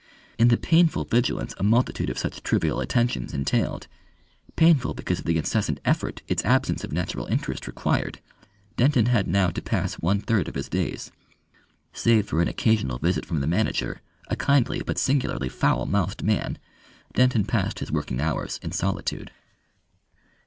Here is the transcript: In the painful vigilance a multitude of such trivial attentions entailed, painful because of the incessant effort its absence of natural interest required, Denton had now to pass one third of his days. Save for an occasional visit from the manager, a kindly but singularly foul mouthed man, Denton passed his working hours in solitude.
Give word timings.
In 0.39 0.47
the 0.47 0.57
painful 0.57 1.05
vigilance 1.05 1.53
a 1.59 1.63
multitude 1.63 2.09
of 2.09 2.17
such 2.17 2.41
trivial 2.41 2.81
attentions 2.81 3.35
entailed, 3.35 3.85
painful 4.55 4.95
because 4.95 5.19
of 5.19 5.25
the 5.25 5.37
incessant 5.37 5.79
effort 5.85 6.23
its 6.27 6.43
absence 6.43 6.83
of 6.83 6.91
natural 6.91 7.27
interest 7.27 7.67
required, 7.67 8.19
Denton 8.77 9.05
had 9.05 9.27
now 9.27 9.51
to 9.51 9.61
pass 9.61 9.99
one 9.99 10.19
third 10.19 10.47
of 10.47 10.55
his 10.55 10.69
days. 10.69 11.11
Save 11.93 12.25
for 12.25 12.41
an 12.41 12.47
occasional 12.47 12.97
visit 12.97 13.27
from 13.27 13.41
the 13.41 13.45
manager, 13.47 14.01
a 14.27 14.35
kindly 14.35 14.81
but 14.81 14.97
singularly 14.97 15.49
foul 15.49 15.85
mouthed 15.85 16.23
man, 16.23 16.57
Denton 17.13 17.45
passed 17.45 17.77
his 17.77 17.91
working 17.91 18.19
hours 18.19 18.59
in 18.63 18.71
solitude. 18.71 19.29